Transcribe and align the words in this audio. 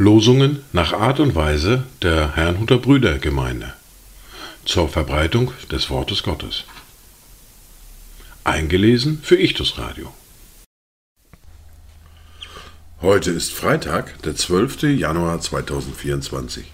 Losungen 0.00 0.60
nach 0.72 0.94
Art 0.94 1.20
und 1.20 1.34
Weise 1.34 1.84
der 2.00 2.34
Herrnhuter 2.34 2.78
Brüdergemeinde 2.78 3.74
zur 4.64 4.88
Verbreitung 4.88 5.52
des 5.70 5.90
Wortes 5.90 6.22
Gottes. 6.22 6.64
Eingelesen 8.42 9.20
für 9.22 9.36
Ichtus 9.36 9.76
Radio. 9.76 10.10
Heute 13.02 13.30
ist 13.30 13.52
Freitag, 13.52 14.22
der 14.22 14.34
12. 14.34 14.84
Januar 14.84 15.38
2024. 15.38 16.64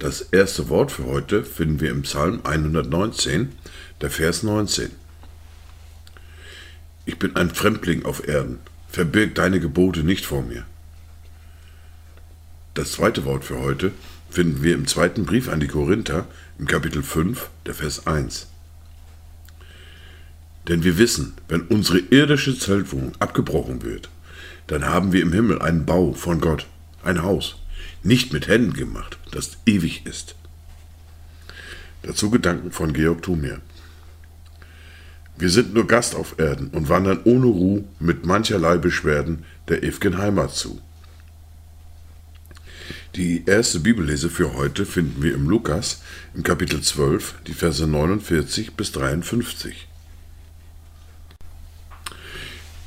Das 0.00 0.20
erste 0.22 0.68
Wort 0.68 0.90
für 0.90 1.04
heute 1.04 1.44
finden 1.44 1.80
wir 1.80 1.92
im 1.92 2.02
Psalm 2.02 2.40
119, 2.42 3.52
der 4.00 4.10
Vers 4.10 4.42
19. 4.42 4.90
Ich 7.06 7.20
bin 7.20 7.36
ein 7.36 7.50
Fremdling 7.50 8.04
auf 8.04 8.26
Erden, 8.26 8.58
verbirg 8.88 9.36
deine 9.36 9.60
Gebote 9.60 10.00
nicht 10.00 10.26
vor 10.26 10.42
mir. 10.42 10.66
Das 12.78 12.92
zweite 12.92 13.24
Wort 13.24 13.44
für 13.44 13.58
heute 13.58 13.90
finden 14.30 14.62
wir 14.62 14.72
im 14.72 14.86
zweiten 14.86 15.26
Brief 15.26 15.48
an 15.48 15.58
die 15.58 15.66
Korinther 15.66 16.28
im 16.60 16.68
Kapitel 16.68 17.02
5, 17.02 17.50
der 17.66 17.74
Vers 17.74 18.06
1. 18.06 18.46
Denn 20.68 20.84
wir 20.84 20.96
wissen, 20.96 21.32
wenn 21.48 21.62
unsere 21.62 21.98
irdische 21.98 22.56
Zeltwohnung 22.56 23.14
abgebrochen 23.18 23.82
wird, 23.82 24.10
dann 24.68 24.84
haben 24.84 25.12
wir 25.12 25.22
im 25.22 25.32
Himmel 25.32 25.60
einen 25.60 25.86
Bau 25.86 26.12
von 26.12 26.40
Gott, 26.40 26.68
ein 27.02 27.24
Haus, 27.24 27.56
nicht 28.04 28.32
mit 28.32 28.46
Händen 28.46 28.74
gemacht, 28.74 29.18
das 29.32 29.56
ewig 29.66 30.06
ist. 30.06 30.36
Dazu 32.02 32.30
Gedanken 32.30 32.70
von 32.70 32.92
Georg 32.92 33.22
Thumir. 33.22 33.60
Wir 35.36 35.50
sind 35.50 35.74
nur 35.74 35.88
Gast 35.88 36.14
auf 36.14 36.38
Erden 36.38 36.68
und 36.68 36.88
wandern 36.88 37.22
ohne 37.24 37.46
Ruhe 37.46 37.82
mit 37.98 38.24
mancherlei 38.24 38.76
Beschwerden 38.78 39.44
der 39.66 39.82
ewigen 39.82 40.16
Heimat 40.16 40.54
zu. 40.54 40.80
Die 43.16 43.44
erste 43.46 43.80
Bibellese 43.80 44.30
für 44.30 44.54
heute 44.54 44.86
finden 44.86 45.22
wir 45.22 45.34
im 45.34 45.48
Lukas 45.48 46.02
im 46.34 46.42
Kapitel 46.42 46.80
12, 46.80 47.34
die 47.46 47.54
Verse 47.54 47.86
49 47.86 48.74
bis 48.74 48.92
53. 48.92 49.88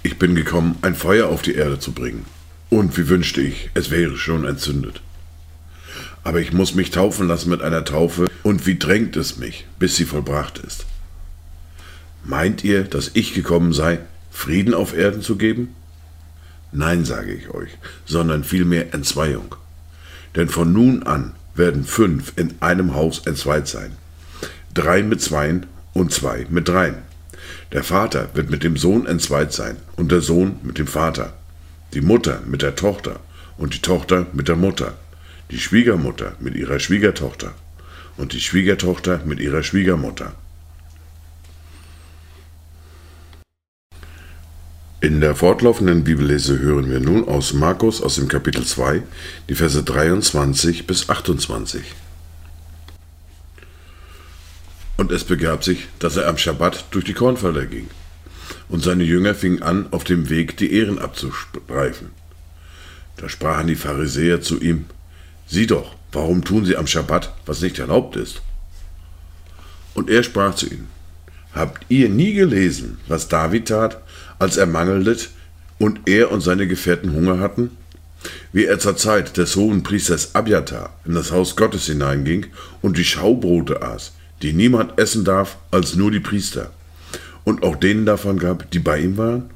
Ich 0.04 0.18
bin 0.18 0.36
gekommen, 0.36 0.78
ein 0.82 0.96
Feuer 0.96 1.28
auf 1.28 1.42
die 1.42 1.56
Erde 1.56 1.80
zu 1.80 1.92
bringen. 1.92 2.26
Und 2.70 2.98
wie 2.98 3.10
wünschte 3.10 3.42
ich, 3.42 3.70
es 3.74 3.92
wäre 3.92 4.18
schon 4.18 4.46
entzündet. 4.46 5.02
Aber 6.24 6.40
ich 6.40 6.54
muss 6.54 6.74
mich 6.76 6.92
taufen 6.92 7.28
lassen 7.28 7.50
mit 7.50 7.62
einer 7.62 7.84
Taufe, 7.84 8.28
und 8.44 8.66
wie 8.66 8.80
drängt 8.80 9.16
es 9.18 9.38
mich, 9.38 9.68
bis 9.78 9.96
sie 9.96 10.06
vollbracht 10.06 10.60
ist. 10.60 10.86
Meint 12.24 12.64
ihr, 12.64 12.84
dass 12.84 13.12
ich 13.14 13.34
gekommen 13.34 13.74
sei, 13.74 14.00
Frieden 14.32 14.74
auf 14.74 14.96
Erden 14.96 15.22
zu 15.22 15.36
geben? 15.36 15.76
Nein, 16.72 17.06
sage 17.06 17.34
ich 17.34 17.50
euch, 17.50 17.72
sondern 18.06 18.44
vielmehr 18.44 18.94
Entzweiung. 18.94 19.56
Denn 20.36 20.50
von 20.50 20.72
nun 20.72 21.04
an 21.04 21.34
werden 21.56 21.84
fünf 21.84 22.34
in 22.36 22.56
einem 22.62 22.96
Haus 22.96 23.26
entzweit 23.26 23.68
sein, 23.68 23.92
drei 24.74 25.04
mit 25.04 25.22
zweien 25.22 25.66
und 25.94 26.12
zwei 26.14 26.46
mit 26.50 26.68
dreien. 26.68 27.00
Der 27.72 27.84
Vater 27.84 28.30
wird 28.34 28.50
mit 28.50 28.64
dem 28.64 28.78
Sohn 28.78 29.06
entzweit 29.06 29.54
sein 29.54 29.78
und 29.96 30.12
der 30.12 30.22
Sohn 30.22 30.58
mit 30.64 30.78
dem 30.78 30.88
Vater, 30.88 31.34
die 31.94 32.02
Mutter 32.02 32.42
mit 32.46 32.62
der 32.62 32.76
Tochter 32.76 33.20
und 33.58 33.74
die 33.74 33.82
Tochter 33.82 34.28
mit 34.34 34.48
der 34.48 34.56
Mutter, 34.56 34.94
die 35.52 35.60
Schwiegermutter 35.60 36.34
mit 36.40 36.56
ihrer 36.56 36.80
Schwiegertochter 36.80 37.54
und 38.18 38.34
die 38.34 38.40
Schwiegertochter 38.40 39.22
mit 39.26 39.40
ihrer 39.40 39.64
Schwiegermutter. 39.64 40.34
In 45.04 45.20
der 45.20 45.34
fortlaufenden 45.36 46.04
Bibellese 46.04 46.60
hören 46.60 46.88
wir 46.92 47.00
nun 47.00 47.28
aus 47.28 47.54
Markus 47.54 48.04
aus 48.04 48.16
dem 48.16 48.28
Kapitel 48.28 48.64
2 48.64 49.02
die 49.50 49.56
Verse 49.56 49.82
23 49.82 50.86
bis 50.86 51.10
28. 51.10 51.82
Und 54.98 55.12
es 55.12 55.24
begab 55.24 55.64
sich, 55.64 55.88
dass 55.98 56.18
er 56.18 56.28
am 56.28 56.38
Schabbat 56.38 56.86
durch 56.92 57.04
die 57.04 57.16
Kornfelder 57.16 57.66
ging. 57.66 57.90
Und 58.70 58.84
seine 58.84 59.04
Jünger 59.04 59.34
fingen 59.34 59.64
an, 59.64 59.88
auf 59.90 60.04
dem 60.04 60.30
Weg 60.30 60.58
die 60.58 60.72
Ehren 60.72 61.00
abzustreifen. 61.00 62.12
Da 63.18 63.28
sprachen 63.28 63.66
die 63.66 63.76
Pharisäer 63.76 64.42
zu 64.42 64.62
ihm, 64.62 64.86
Sieh 65.48 65.66
doch, 65.66 65.96
warum 66.12 66.44
tun 66.44 66.64
sie 66.64 66.78
am 66.78 66.86
Schabbat, 66.86 67.34
was 67.48 67.62
nicht 67.62 67.80
erlaubt 67.80 68.18
ist? 68.18 68.44
Und 69.96 70.12
er 70.12 70.22
sprach 70.22 70.54
zu 70.54 70.68
ihnen, 70.68 70.90
Habt 71.54 71.86
ihr 71.90 72.10
nie 72.10 72.34
gelesen, 72.34 72.98
was 73.08 73.28
David 73.28 73.68
tat, 73.68 74.02
als 74.40 74.58
er 74.58 74.68
Mangel 74.68 75.02
litt 75.02 75.30
und 75.80 76.08
er 76.08 76.32
und 76.32 76.42
seine 76.42 76.68
Gefährten 76.68 77.14
Hunger 77.14 77.40
hatten? 77.40 77.72
Wie 78.54 78.66
er 78.66 78.80
zur 78.80 78.96
Zeit 78.96 79.36
des 79.38 79.56
hohen 79.56 79.84
Priesters 79.84 80.36
Abiatar 80.36 80.94
in 81.06 81.16
das 81.16 81.32
Haus 81.32 81.56
Gottes 81.56 81.88
hineinging 81.88 82.48
und 82.82 82.98
die 82.98 83.04
Schaubrote 83.04 83.82
aß, 83.82 84.14
die 84.42 84.54
niemand 84.54 84.98
essen 84.98 85.26
darf 85.26 85.58
als 85.72 85.96
nur 85.96 86.12
die 86.12 86.20
Priester, 86.20 86.72
und 87.44 87.64
auch 87.64 87.76
denen 87.76 88.06
davon 88.06 88.38
gab, 88.38 88.70
die 88.72 88.80
bei 88.80 89.00
ihm 89.00 89.18
waren? 89.18 89.50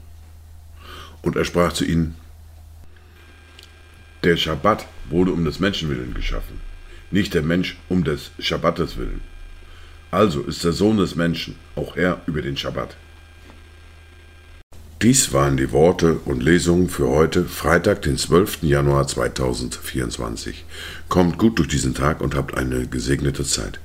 Und 1.21 1.35
er 1.35 1.45
sprach 1.45 1.73
zu 1.73 1.85
ihnen, 1.85 2.15
der 4.23 4.37
Schabbat 4.37 4.87
wurde 5.09 5.31
um 5.31 5.45
des 5.45 5.59
Menschen 5.59 5.89
willen 5.89 6.15
geschaffen, 6.15 6.59
nicht 7.11 7.35
der 7.35 7.43
Mensch 7.43 7.77
um 7.89 8.03
des 8.03 8.31
Schabbates 8.39 8.97
willen. 8.97 9.21
Also 10.15 10.43
ist 10.43 10.63
der 10.63 10.71
Sohn 10.71 10.95
des 10.95 11.17
Menschen 11.17 11.57
auch 11.75 11.97
Herr 11.97 12.21
über 12.25 12.41
den 12.41 12.55
Schabbat. 12.55 12.95
Dies 15.01 15.33
waren 15.33 15.57
die 15.57 15.73
Worte 15.73 16.19
und 16.23 16.41
Lesungen 16.41 16.87
für 16.87 17.09
heute, 17.09 17.43
Freitag, 17.43 18.03
den 18.03 18.17
12. 18.17 18.63
Januar 18.63 19.05
2024. 19.07 20.63
Kommt 21.09 21.37
gut 21.37 21.59
durch 21.59 21.67
diesen 21.67 21.95
Tag 21.95 22.21
und 22.21 22.33
habt 22.33 22.55
eine 22.55 22.87
gesegnete 22.87 23.43
Zeit. 23.43 23.81